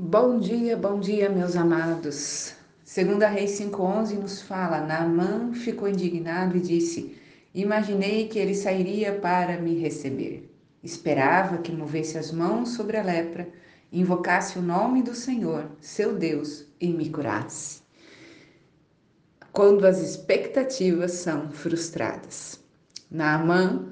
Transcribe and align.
Bom 0.00 0.38
dia, 0.38 0.76
bom 0.76 1.00
dia, 1.00 1.28
meus 1.28 1.56
amados. 1.56 2.54
Segunda 2.84 3.26
Reis 3.26 3.58
5:11 3.58 4.14
nos 4.14 4.40
fala: 4.40 4.86
Naamã 4.86 5.52
ficou 5.52 5.88
indignado 5.88 6.56
e 6.56 6.60
disse: 6.60 7.16
Imaginei 7.52 8.28
que 8.28 8.38
ele 8.38 8.54
sairia 8.54 9.14
para 9.14 9.60
me 9.60 9.74
receber. 9.74 10.48
Esperava 10.84 11.58
que 11.58 11.72
movesse 11.72 12.16
as 12.16 12.30
mãos 12.30 12.74
sobre 12.74 12.96
a 12.96 13.02
lepra, 13.02 13.48
invocasse 13.92 14.56
o 14.56 14.62
nome 14.62 15.02
do 15.02 15.16
Senhor, 15.16 15.68
seu 15.80 16.14
Deus, 16.14 16.64
e 16.80 16.92
me 16.92 17.10
curasse. 17.10 17.82
Quando 19.50 19.84
as 19.84 19.98
expectativas 19.98 21.10
são 21.10 21.50
frustradas. 21.50 22.60
Naamã 23.10 23.88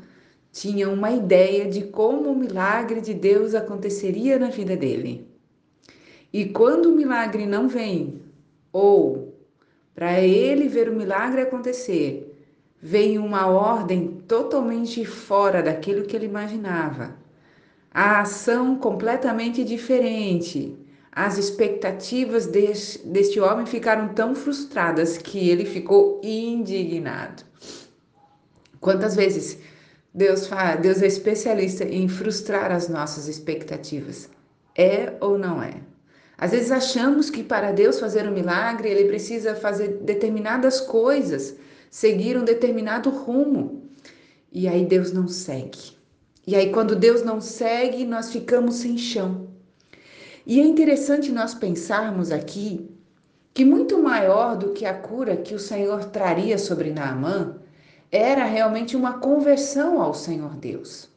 tinha 0.53 0.89
uma 0.89 1.11
ideia 1.11 1.69
de 1.69 1.83
como 1.83 2.31
o 2.31 2.39
milagre 2.39 3.01
de 3.01 3.13
Deus 3.13 3.57
aconteceria 3.57 4.39
na 4.39 4.51
vida 4.51 4.77
dele. 4.77 5.35
E 6.33 6.47
quando 6.47 6.87
o 6.87 6.97
milagre 6.97 7.47
não 7.47 7.69
vem, 7.69 8.21
ou 8.73 9.35
para 9.95 10.21
ele 10.21 10.69
ver 10.69 10.89
o 10.89 10.95
milagre 10.95 11.41
acontecer, 11.41 12.37
vem 12.81 13.19
uma 13.19 13.47
ordem 13.47 14.21
totalmente 14.29 15.05
fora 15.05 15.63
daquilo 15.63 16.05
que 16.05 16.15
ele 16.15 16.27
imaginava. 16.27 17.17
A 17.91 18.21
ação 18.21 18.77
completamente 18.77 19.65
diferente. 19.65 20.77
As 21.11 21.39
expectativas 21.39 22.47
deste, 22.47 22.99
deste 23.07 23.41
homem 23.41 23.65
ficaram 23.65 24.09
tão 24.09 24.35
frustradas 24.35 25.17
que 25.17 25.49
ele 25.49 25.65
ficou 25.65 26.21
indignado. 26.23 27.43
Quantas 28.79 29.17
vezes 29.17 29.59
Deus 30.13 30.47
fala, 30.47 30.77
Deus 30.77 31.01
é 31.01 31.07
especialista 31.07 31.85
em 31.85 32.07
frustrar 32.07 32.71
as 32.71 32.89
nossas 32.89 33.29
expectativas? 33.29 34.29
É 34.77 35.15
ou 35.21 35.39
não 35.39 35.63
é? 35.63 35.81
Às 36.39 36.51
vezes 36.51 36.71
achamos 36.71 37.31
que 37.31 37.43
para 37.43 37.73
Deus 37.73 37.99
fazer 37.99 38.29
um 38.29 38.33
milagre, 38.33 38.89
ele 38.91 39.09
precisa 39.09 39.55
fazer 39.55 40.01
determinadas 40.03 40.81
coisas, 40.81 41.57
seguir 41.91 42.37
um 42.37 42.45
determinado 42.45 43.09
rumo. 43.09 43.91
E 44.53 44.69
aí 44.69 44.85
Deus 44.85 45.13
não 45.13 45.29
segue. 45.29 45.97
E 46.47 46.55
aí 46.55 46.71
quando 46.71 46.95
Deus 46.95 47.23
não 47.23 47.41
segue, 47.41 48.05
nós 48.05 48.31
ficamos 48.31 48.77
sem 48.77 48.99
chão. 48.99 49.49
E 50.47 50.61
é 50.61 50.65
interessante 50.65 51.33
nós 51.33 51.55
pensarmos 51.55 52.31
aqui 52.31 52.89
que 53.53 53.65
muito 53.65 54.01
maior 54.03 54.57
do 54.57 54.73
que 54.73 54.85
a 54.85 54.93
cura 54.93 55.37
que 55.37 55.55
o 55.55 55.59
Senhor 55.59 56.05
traria 56.05 56.59
sobre 56.59 56.91
Naamã 56.91 57.57
era 58.13 58.45
realmente 58.45 58.95
uma 58.95 59.19
conversão 59.19 60.01
ao 60.01 60.13
Senhor 60.13 60.55
Deus. 60.55 61.09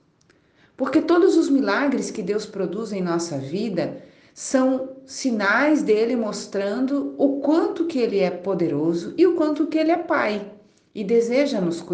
Porque 0.75 1.02
todos 1.02 1.36
os 1.36 1.49
milagres 1.49 2.09
que 2.09 2.23
Deus 2.23 2.45
produz 2.45 2.93
em 2.93 3.02
nossa 3.02 3.38
vida 3.38 4.02
são 4.33 4.97
sinais 5.05 5.83
dele 5.83 6.16
mostrando 6.16 7.16
o 7.17 7.39
quanto 7.39 7.85
que 7.85 7.99
ele 7.99 8.19
é 8.19 8.30
poderoso 8.30 9.13
e 9.17 9.25
o 9.25 9.36
quanto 9.36 9.67
que 9.67 9.77
ele 9.77 9.91
é 9.91 9.97
pai 9.97 10.52
e 10.94 11.03
deseja 11.03 11.59
nos 11.59 11.86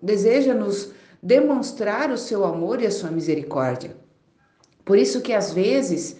deseja 0.00 0.54
nos 0.54 0.92
demonstrar 1.22 2.10
o 2.10 2.18
seu 2.18 2.44
amor 2.44 2.82
e 2.82 2.86
a 2.86 2.90
sua 2.90 3.10
misericórdia. 3.10 3.96
Por 4.84 4.98
isso 4.98 5.20
que 5.20 5.32
às 5.32 5.52
vezes 5.52 6.16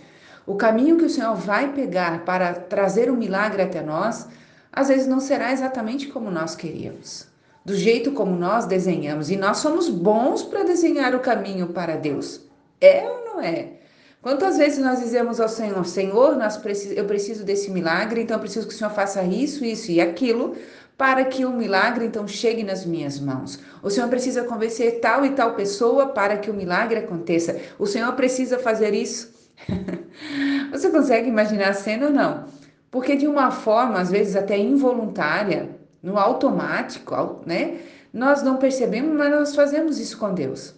o 0.46 0.54
caminho 0.54 0.96
que 0.96 1.04
o 1.04 1.10
Senhor 1.10 1.34
vai 1.34 1.72
pegar 1.72 2.24
para 2.24 2.54
trazer 2.54 3.10
o 3.10 3.14
um 3.14 3.16
milagre 3.16 3.62
até 3.62 3.82
nós, 3.82 4.28
às 4.72 4.88
vezes 4.88 5.06
não 5.06 5.20
será 5.20 5.52
exatamente 5.52 6.08
como 6.08 6.30
nós 6.30 6.54
queríamos, 6.54 7.26
do 7.64 7.74
jeito 7.74 8.12
como 8.12 8.34
nós 8.36 8.66
desenhamos, 8.66 9.30
e 9.30 9.36
nós 9.36 9.58
somos 9.58 9.88
bons 9.88 10.42
para 10.42 10.64
desenhar 10.64 11.14
o 11.14 11.20
caminho 11.20 11.68
para 11.68 11.96
Deus. 11.96 12.40
É 12.80 13.08
ou 13.08 13.24
não 13.24 13.40
é? 13.40 13.81
Quantas 14.22 14.56
vezes 14.56 14.78
nós 14.78 15.00
dizemos 15.00 15.40
ao 15.40 15.48
Senhor, 15.48 15.84
Senhor, 15.84 16.36
nós 16.36 16.58
eu 16.96 17.04
preciso 17.06 17.44
desse 17.44 17.68
milagre, 17.72 18.22
então 18.22 18.36
eu 18.36 18.40
preciso 18.40 18.68
que 18.68 18.72
o 18.72 18.76
Senhor 18.76 18.90
faça 18.90 19.20
isso, 19.24 19.64
isso 19.64 19.90
e 19.90 20.00
aquilo, 20.00 20.56
para 20.96 21.24
que 21.24 21.44
o 21.44 21.50
milagre 21.50 22.06
então 22.06 22.28
chegue 22.28 22.62
nas 22.62 22.86
minhas 22.86 23.18
mãos. 23.18 23.58
O 23.82 23.90
Senhor 23.90 24.08
precisa 24.08 24.44
convencer 24.44 25.00
tal 25.00 25.26
e 25.26 25.30
tal 25.30 25.54
pessoa 25.54 26.06
para 26.06 26.36
que 26.36 26.48
o 26.48 26.54
milagre 26.54 27.00
aconteça. 27.00 27.60
O 27.80 27.84
Senhor 27.84 28.12
precisa 28.12 28.60
fazer 28.60 28.94
isso. 28.94 29.34
Você 30.70 30.88
consegue 30.90 31.28
imaginar 31.28 31.70
a 31.70 31.74
cena 31.74 32.06
ou 32.06 32.12
não? 32.12 32.44
Porque 32.92 33.16
de 33.16 33.26
uma 33.26 33.50
forma, 33.50 34.00
às 34.00 34.12
vezes 34.12 34.36
até 34.36 34.56
involuntária, 34.56 35.68
no 36.00 36.16
automático, 36.16 37.40
né? 37.44 37.78
Nós 38.12 38.42
não 38.42 38.56
percebemos, 38.56 39.16
mas 39.16 39.30
nós 39.32 39.54
fazemos 39.56 39.98
isso 39.98 40.16
com 40.16 40.32
Deus. 40.32 40.74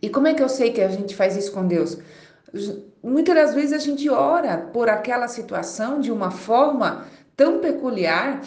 E 0.00 0.08
como 0.08 0.26
é 0.26 0.34
que 0.34 0.42
eu 0.42 0.48
sei 0.48 0.72
que 0.72 0.80
a 0.80 0.88
gente 0.88 1.14
faz 1.14 1.36
isso 1.36 1.52
com 1.52 1.66
Deus? 1.66 1.98
Muitas 3.02 3.34
das 3.34 3.54
vezes 3.54 3.72
a 3.72 3.78
gente 3.78 4.08
ora 4.08 4.58
por 4.58 4.88
aquela 4.88 5.28
situação 5.28 6.00
de 6.00 6.12
uma 6.12 6.30
forma 6.30 7.06
tão 7.36 7.58
peculiar 7.60 8.42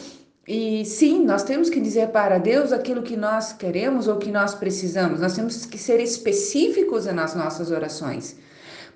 e 0.48 0.86
sim, 0.86 1.26
nós 1.26 1.44
temos 1.44 1.72
que 1.72 1.80
dizer 1.80 2.10
para 2.10 2.38
Deus 2.38 2.72
aquilo 2.72 3.02
que 3.02 3.18
nós 3.18 3.52
queremos 3.52 4.08
ou 4.08 4.18
que 4.18 4.32
nós 4.32 4.54
precisamos. 4.54 5.20
Nós 5.20 5.34
temos 5.34 5.66
que 5.66 5.78
ser 5.78 6.00
específicos 6.00 7.06
nas 7.06 7.34
nossas 7.34 7.72
orações. 7.72 8.38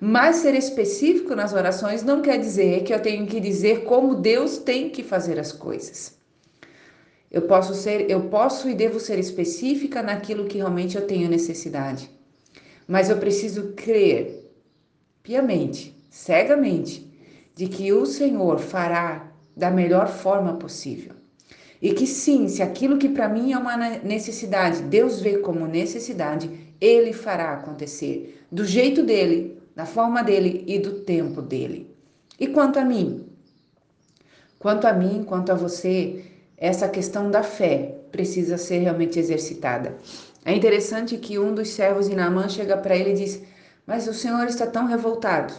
Mas 0.00 0.36
ser 0.36 0.54
específico 0.54 1.34
nas 1.34 1.52
orações 1.52 2.04
não 2.04 2.22
quer 2.22 2.38
dizer 2.38 2.84
que 2.84 2.94
eu 2.94 3.02
tenho 3.02 3.26
que 3.26 3.40
dizer 3.40 3.82
como 3.82 4.14
Deus 4.14 4.58
tem 4.58 4.90
que 4.90 5.02
fazer 5.02 5.40
as 5.40 5.50
coisas. 5.50 6.14
Eu 7.30 7.42
posso 7.42 7.74
ser, 7.74 8.08
eu 8.08 8.22
posso 8.22 8.68
e 8.68 8.74
devo 8.74 9.00
ser 9.00 9.18
específica 9.18 10.02
naquilo 10.02 10.46
que 10.46 10.58
realmente 10.58 10.96
eu 10.96 11.06
tenho 11.06 11.28
necessidade. 11.28 12.08
Mas 12.86 13.10
eu 13.10 13.18
preciso 13.18 13.72
crer 13.74 14.39
piamente, 15.22 15.96
cegamente, 16.08 17.10
de 17.54 17.68
que 17.68 17.92
o 17.92 18.06
Senhor 18.06 18.58
fará 18.58 19.32
da 19.56 19.70
melhor 19.70 20.08
forma 20.08 20.54
possível. 20.54 21.14
E 21.82 21.92
que 21.92 22.06
sim, 22.06 22.48
se 22.48 22.62
aquilo 22.62 22.98
que 22.98 23.08
para 23.08 23.28
mim 23.28 23.52
é 23.52 23.58
uma 23.58 23.76
necessidade, 23.76 24.82
Deus 24.82 25.20
vê 25.20 25.38
como 25.38 25.66
necessidade, 25.66 26.74
ele 26.80 27.12
fará 27.12 27.54
acontecer 27.54 28.44
do 28.50 28.64
jeito 28.64 29.02
dele, 29.02 29.58
da 29.74 29.86
forma 29.86 30.22
dele 30.22 30.64
e 30.66 30.78
do 30.78 31.00
tempo 31.00 31.40
dele. 31.40 31.94
E 32.38 32.46
quanto 32.48 32.78
a 32.78 32.84
mim? 32.84 33.26
Quanto 34.58 34.86
a 34.86 34.92
mim, 34.92 35.24
quanto 35.24 35.52
a 35.52 35.54
você, 35.54 36.24
essa 36.56 36.88
questão 36.88 37.30
da 37.30 37.42
fé 37.42 37.96
precisa 38.12 38.58
ser 38.58 38.78
realmente 38.80 39.18
exercitada. 39.18 39.96
É 40.44 40.54
interessante 40.54 41.16
que 41.16 41.38
um 41.38 41.54
dos 41.54 41.70
servos 41.70 42.08
de 42.08 42.16
Naamã 42.16 42.48
chega 42.48 42.76
para 42.76 42.96
ele 42.96 43.10
e 43.10 43.14
diz: 43.14 43.42
mas 43.90 44.06
o 44.06 44.14
Senhor 44.14 44.46
está 44.46 44.68
tão 44.68 44.86
revoltado. 44.86 45.52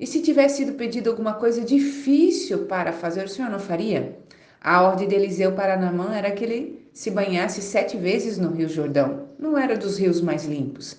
E 0.00 0.06
se 0.06 0.22
tivesse 0.22 0.56
sido 0.56 0.72
pedido 0.72 1.10
alguma 1.10 1.34
coisa 1.34 1.60
difícil 1.60 2.60
para 2.64 2.92
fazer, 2.92 3.26
o 3.26 3.28
Senhor 3.28 3.50
não 3.50 3.58
faria? 3.58 4.18
A 4.58 4.80
ordem 4.80 5.06
de 5.06 5.14
Eliseu 5.14 5.52
para 5.52 5.76
Namã 5.76 6.14
era 6.14 6.30
que 6.30 6.42
ele 6.42 6.88
se 6.94 7.10
banhasse 7.10 7.60
sete 7.60 7.98
vezes 7.98 8.38
no 8.38 8.48
Rio 8.48 8.70
Jordão. 8.70 9.28
Não 9.38 9.58
era 9.58 9.76
dos 9.76 9.98
rios 9.98 10.22
mais 10.22 10.46
limpos. 10.46 10.96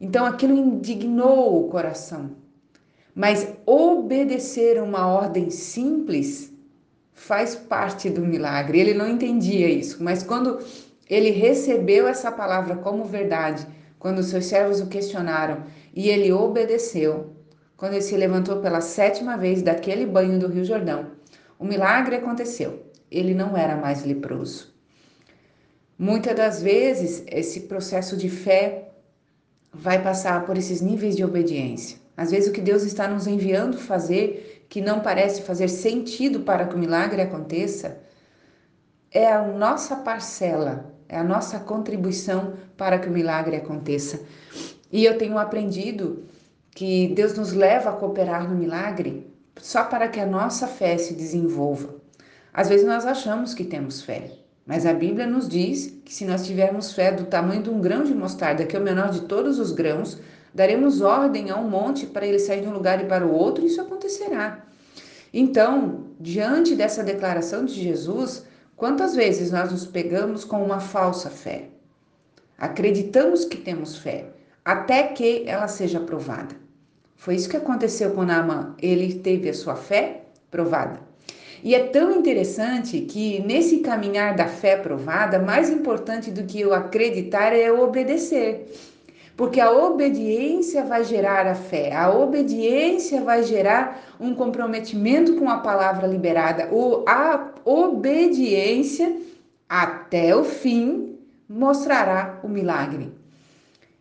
Então 0.00 0.24
aquilo 0.24 0.54
indignou 0.54 1.64
o 1.64 1.68
coração. 1.68 2.30
Mas 3.12 3.48
obedecer 3.66 4.80
uma 4.80 5.08
ordem 5.08 5.50
simples 5.50 6.52
faz 7.12 7.56
parte 7.56 8.08
do 8.08 8.20
milagre. 8.20 8.78
Ele 8.78 8.94
não 8.94 9.08
entendia 9.08 9.68
isso, 9.68 10.00
mas 10.00 10.22
quando 10.22 10.60
ele 11.10 11.30
recebeu 11.30 12.06
essa 12.06 12.30
palavra 12.30 12.76
como 12.76 13.02
verdade, 13.02 13.66
quando 13.98 14.22
seus 14.22 14.44
servos 14.44 14.80
o 14.80 14.86
questionaram 14.86 15.64
e 15.94 16.08
ele 16.08 16.32
obedeceu, 16.32 17.36
quando 17.76 17.92
ele 17.92 18.02
se 18.02 18.16
levantou 18.16 18.60
pela 18.60 18.80
sétima 18.80 19.36
vez 19.36 19.62
daquele 19.62 20.04
banho 20.04 20.38
do 20.38 20.48
Rio 20.48 20.64
Jordão, 20.64 21.12
o 21.58 21.64
milagre 21.64 22.16
aconteceu. 22.16 22.86
Ele 23.10 23.34
não 23.34 23.56
era 23.56 23.76
mais 23.76 24.04
leproso. 24.04 24.74
Muitas 25.96 26.34
das 26.34 26.62
vezes, 26.62 27.22
esse 27.28 27.60
processo 27.60 28.16
de 28.16 28.28
fé 28.28 28.88
vai 29.72 30.02
passar 30.02 30.44
por 30.44 30.58
esses 30.58 30.80
níveis 30.80 31.16
de 31.16 31.24
obediência. 31.24 31.98
Às 32.16 32.30
vezes, 32.32 32.48
o 32.48 32.52
que 32.52 32.60
Deus 32.60 32.82
está 32.82 33.06
nos 33.06 33.26
enviando 33.26 33.78
fazer, 33.78 34.66
que 34.68 34.80
não 34.80 35.00
parece 35.00 35.42
fazer 35.42 35.68
sentido 35.68 36.40
para 36.40 36.66
que 36.66 36.74
o 36.74 36.78
milagre 36.78 37.22
aconteça, 37.22 37.98
é 39.12 39.30
a 39.30 39.46
nossa 39.46 39.96
parcela 39.96 40.94
é 41.08 41.18
a 41.18 41.24
nossa 41.24 41.60
contribuição 41.60 42.54
para 42.76 42.98
que 42.98 43.08
o 43.08 43.12
milagre 43.12 43.56
aconteça. 43.56 44.20
E 44.92 45.04
eu 45.04 45.18
tenho 45.18 45.38
aprendido 45.38 46.24
que 46.70 47.08
Deus 47.08 47.36
nos 47.36 47.52
leva 47.52 47.90
a 47.90 47.92
cooperar 47.92 48.48
no 48.48 48.56
milagre 48.56 49.32
só 49.60 49.84
para 49.84 50.08
que 50.08 50.20
a 50.20 50.26
nossa 50.26 50.66
fé 50.66 50.98
se 50.98 51.14
desenvolva. 51.14 51.94
Às 52.52 52.68
vezes 52.68 52.86
nós 52.86 53.06
achamos 53.06 53.54
que 53.54 53.64
temos 53.64 54.02
fé, 54.02 54.30
mas 54.66 54.84
a 54.84 54.92
Bíblia 54.92 55.26
nos 55.26 55.48
diz 55.48 55.96
que 56.04 56.12
se 56.12 56.24
nós 56.24 56.46
tivermos 56.46 56.92
fé 56.92 57.12
do 57.12 57.24
tamanho 57.24 57.62
de 57.62 57.70
um 57.70 57.80
grão 57.80 58.02
de 58.04 58.14
mostarda, 58.14 58.64
que 58.64 58.76
é 58.76 58.78
o 58.78 58.82
menor 58.82 59.10
de 59.10 59.22
todos 59.22 59.58
os 59.58 59.72
grãos, 59.72 60.18
daremos 60.52 61.00
ordem 61.00 61.50
a 61.50 61.56
um 61.56 61.68
monte 61.68 62.06
para 62.06 62.26
ele 62.26 62.38
sair 62.38 62.62
de 62.62 62.68
um 62.68 62.72
lugar 62.72 63.02
e 63.02 63.06
para 63.06 63.26
o 63.26 63.32
outro, 63.32 63.64
e 63.64 63.68
isso 63.68 63.80
acontecerá. 63.80 64.64
Então, 65.32 66.04
diante 66.18 66.74
dessa 66.74 67.02
declaração 67.02 67.64
de 67.64 67.74
Jesus, 67.74 68.44
Quantas 68.76 69.14
vezes 69.14 69.52
nós 69.52 69.70
nos 69.70 69.86
pegamos 69.86 70.44
com 70.44 70.62
uma 70.62 70.80
falsa 70.80 71.30
fé? 71.30 71.68
Acreditamos 72.58 73.44
que 73.44 73.56
temos 73.56 73.96
fé, 73.96 74.26
até 74.64 75.02
que 75.04 75.44
ela 75.46 75.68
seja 75.68 76.00
provada. 76.00 76.56
Foi 77.16 77.34
isso 77.34 77.48
que 77.48 77.56
aconteceu 77.56 78.10
com 78.12 78.22
Naaman. 78.22 78.74
Ele 78.80 79.14
teve 79.14 79.48
a 79.48 79.54
sua 79.54 79.76
fé 79.76 80.22
provada. 80.50 81.00
E 81.62 81.74
é 81.74 81.84
tão 81.84 82.12
interessante 82.12 83.00
que 83.00 83.40
nesse 83.40 83.78
caminhar 83.78 84.36
da 84.36 84.46
fé 84.46 84.76
provada, 84.76 85.38
mais 85.38 85.70
importante 85.70 86.30
do 86.30 86.44
que 86.44 86.60
eu 86.60 86.74
acreditar 86.74 87.54
é 87.54 87.72
obedecer. 87.72 88.70
Porque 89.36 89.60
a 89.60 89.72
obediência 89.72 90.84
vai 90.84 91.02
gerar 91.02 91.46
a 91.46 91.54
fé, 91.54 91.92
a 91.92 92.14
obediência 92.14 93.22
vai 93.22 93.42
gerar 93.42 94.14
um 94.20 94.34
comprometimento 94.34 95.34
com 95.36 95.48
a 95.48 95.58
palavra 95.58 96.06
liberada, 96.06 96.68
ou 96.70 97.04
a 97.08 97.52
obediência 97.64 99.16
até 99.68 100.36
o 100.36 100.44
fim 100.44 101.18
mostrará 101.48 102.38
o 102.44 102.48
milagre. 102.48 103.23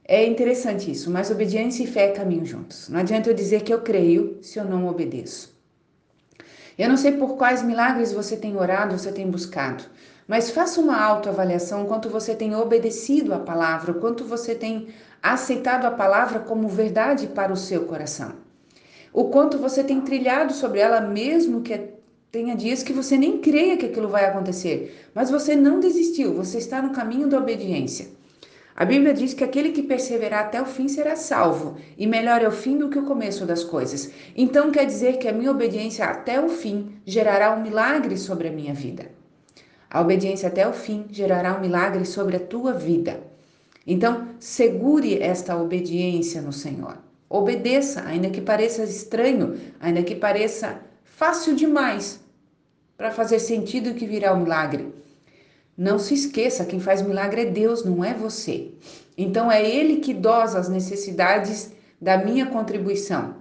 É 0.05 0.25
interessante 0.25 0.91
isso, 0.91 1.09
mas 1.09 1.31
obediência 1.31 1.83
e 1.83 1.87
fé 1.87 2.09
caminham 2.09 2.45
juntos. 2.45 2.89
Não 2.89 2.99
adianta 2.99 3.29
eu 3.29 3.33
dizer 3.33 3.63
que 3.63 3.73
eu 3.73 3.81
creio 3.81 4.37
se 4.41 4.59
eu 4.59 4.65
não 4.65 4.87
obedeço. 4.87 5.53
Eu 6.77 6.89
não 6.89 6.97
sei 6.97 7.13
por 7.13 7.37
quais 7.37 7.63
milagres 7.63 8.11
você 8.11 8.35
tem 8.35 8.57
orado, 8.57 8.97
você 8.97 9.11
tem 9.11 9.29
buscado, 9.29 9.85
mas 10.27 10.49
faça 10.49 10.81
uma 10.81 10.99
autoavaliação 11.01 11.85
quanto 11.85 12.09
você 12.09 12.35
tem 12.35 12.53
obedecido 12.55 13.33
a 13.33 13.39
palavra, 13.39 13.93
quanto 13.93 14.25
você 14.25 14.55
tem 14.55 14.87
aceitado 15.21 15.85
a 15.85 15.91
palavra 15.91 16.39
como 16.39 16.67
verdade 16.67 17.27
para 17.27 17.53
o 17.53 17.57
seu 17.57 17.85
coração. 17.85 18.33
O 19.13 19.25
quanto 19.25 19.57
você 19.57 19.83
tem 19.83 20.01
trilhado 20.01 20.53
sobre 20.53 20.79
ela, 20.79 20.99
mesmo 20.99 21.61
que 21.61 21.91
tenha 22.31 22.55
dias 22.55 22.81
que 22.81 22.91
você 22.91 23.15
nem 23.15 23.37
creia 23.37 23.77
que 23.77 23.85
aquilo 23.85 24.09
vai 24.09 24.25
acontecer, 24.25 25.07
mas 25.13 25.29
você 25.29 25.55
não 25.55 25.79
desistiu, 25.79 26.33
você 26.33 26.57
está 26.57 26.81
no 26.81 26.91
caminho 26.91 27.27
da 27.27 27.37
obediência. 27.37 28.07
A 28.75 28.85
Bíblia 28.85 29.13
diz 29.13 29.33
que 29.33 29.43
aquele 29.43 29.71
que 29.71 29.83
perseverar 29.83 30.45
até 30.45 30.61
o 30.61 30.65
fim 30.65 30.87
será 30.87 31.15
salvo, 31.15 31.77
e 31.97 32.07
melhor 32.07 32.41
é 32.41 32.47
o 32.47 32.51
fim 32.51 32.77
do 32.77 32.89
que 32.89 32.97
o 32.97 33.05
começo 33.05 33.45
das 33.45 33.63
coisas. 33.63 34.11
Então 34.35 34.71
quer 34.71 34.85
dizer 34.85 35.17
que 35.17 35.27
a 35.27 35.33
minha 35.33 35.51
obediência 35.51 36.05
até 36.05 36.41
o 36.41 36.49
fim 36.49 36.95
gerará 37.05 37.53
um 37.53 37.61
milagre 37.61 38.17
sobre 38.17 38.47
a 38.47 38.51
minha 38.51 38.73
vida. 38.73 39.11
A 39.89 40.01
obediência 40.01 40.47
até 40.47 40.67
o 40.67 40.73
fim 40.73 41.05
gerará 41.11 41.55
um 41.55 41.61
milagre 41.61 42.03
sobre 42.03 42.35
a 42.35 42.39
tua 42.39 42.73
vida. 42.73 43.21
Então, 43.85 44.29
segure 44.39 45.21
esta 45.21 45.55
obediência 45.55 46.41
no 46.41 46.51
Senhor. 46.51 46.97
Obedeça, 47.29 48.01
ainda 48.07 48.29
que 48.29 48.41
pareça 48.41 48.83
estranho, 48.83 49.59
ainda 49.79 50.01
que 50.01 50.15
pareça 50.15 50.79
fácil 51.03 51.55
demais 51.55 52.19
para 52.97 53.11
fazer 53.11 53.37
sentido 53.37 53.93
que 53.93 54.07
virá 54.07 54.33
o 54.33 54.39
milagre. 54.39 54.87
Não 55.77 55.97
se 55.97 56.13
esqueça, 56.13 56.65
quem 56.65 56.79
faz 56.79 57.01
milagre 57.01 57.41
é 57.41 57.45
Deus, 57.45 57.83
não 57.83 58.03
é 58.03 58.13
você. 58.13 58.71
Então 59.17 59.51
é 59.51 59.63
Ele 59.67 59.97
que 59.97 60.13
dosa 60.13 60.59
as 60.59 60.69
necessidades 60.69 61.71
da 61.99 62.17
minha 62.17 62.45
contribuição. 62.45 63.35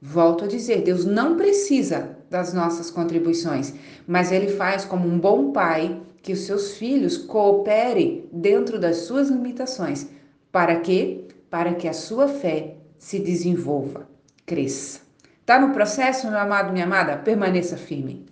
Volto 0.00 0.44
a 0.44 0.48
dizer, 0.48 0.82
Deus 0.82 1.04
não 1.04 1.36
precisa 1.36 2.16
das 2.30 2.52
nossas 2.52 2.90
contribuições, 2.90 3.74
mas 4.06 4.30
Ele 4.32 4.48
faz 4.48 4.84
como 4.84 5.08
um 5.08 5.18
bom 5.18 5.52
pai 5.52 6.00
que 6.22 6.32
os 6.32 6.40
seus 6.40 6.76
filhos 6.76 7.18
cooperem 7.18 8.28
dentro 8.32 8.78
das 8.78 8.98
suas 8.98 9.28
limitações. 9.28 10.06
Para 10.50 10.76
quê? 10.76 11.24
Para 11.50 11.74
que 11.74 11.88
a 11.88 11.92
sua 11.92 12.28
fé 12.28 12.76
se 12.96 13.18
desenvolva, 13.18 14.08
cresça. 14.46 15.00
Está 15.40 15.60
no 15.60 15.72
processo, 15.72 16.28
meu 16.28 16.38
amado, 16.38 16.72
minha 16.72 16.84
amada? 16.84 17.16
Permaneça 17.16 17.76
firme. 17.76 18.24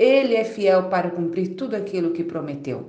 Ele 0.00 0.34
é 0.34 0.44
fiel 0.44 0.84
para 0.84 1.10
cumprir 1.10 1.56
tudo 1.56 1.76
aquilo 1.76 2.12
que 2.12 2.24
prometeu. 2.24 2.88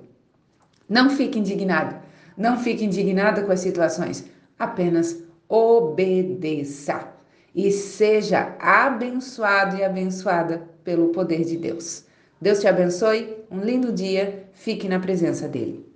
Não 0.87 1.09
fique 1.09 1.37
indignado, 1.37 1.97
não 2.37 2.57
fique 2.57 2.85
indignada 2.85 3.43
com 3.43 3.51
as 3.51 3.59
situações, 3.59 4.29
apenas 4.57 5.21
obedeça 5.49 7.09
e 7.53 7.69
seja 7.69 8.55
abençoado 8.57 9.75
e 9.75 9.83
abençoada 9.83 10.65
pelo 10.85 11.09
poder 11.09 11.43
de 11.43 11.57
Deus. 11.57 12.05
Deus 12.39 12.61
te 12.61 12.67
abençoe, 12.69 13.35
um 13.51 13.59
lindo 13.59 13.91
dia, 13.91 14.45
fique 14.53 14.87
na 14.87 14.97
presença 14.97 15.49
dele. 15.49 15.90